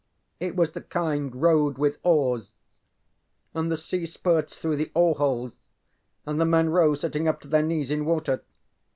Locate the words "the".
0.71-0.81, 3.71-3.77, 4.75-4.89, 6.41-6.43